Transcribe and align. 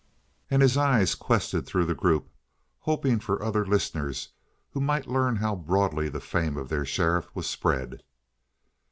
And 0.49 0.63
his 0.63 0.77
eye 0.77 1.05
quested 1.19 1.67
through 1.67 1.85
the 1.85 1.93
group, 1.93 2.27
hoping 2.79 3.19
for 3.19 3.39
other 3.43 3.63
listeners 3.63 4.29
who 4.71 4.81
might 4.81 5.05
learn 5.05 5.35
how 5.35 5.55
broadly 5.55 6.09
the 6.09 6.19
fame 6.19 6.57
of 6.57 6.69
their 6.69 6.85
sheriff 6.85 7.29
was 7.35 7.45
spread. 7.47 8.01